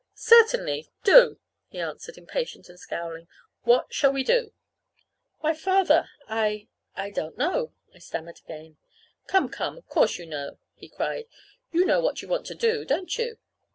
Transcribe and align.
"Certainly, 0.15 0.89
do," 1.03 1.39
he 1.67 1.77
answered, 1.79 2.17
impatient 2.17 2.69
and 2.69 2.79
scowling. 2.79 3.27
"What 3.65 3.93
shall 3.93 4.11
we 4.11 4.23
do?" 4.23 4.51
"Why, 5.41 5.53
Father, 5.53 6.09
I 6.27 6.69
I 6.95 7.11
don't 7.11 7.37
know," 7.37 7.73
I 7.93 7.99
stammered 7.99 8.39
again. 8.43 8.77
"Come, 9.27 9.47
come, 9.47 9.77
of 9.77 9.85
course 9.87 10.17
you 10.17 10.25
know!" 10.25 10.57
he 10.73 10.89
cried. 10.89 11.27
"You 11.71 11.85
know 11.85 12.01
what 12.01 12.23
you 12.23 12.27
want 12.27 12.47
to 12.47 12.55
do, 12.55 12.83
don't 12.83 13.15
you?" 13.15 13.37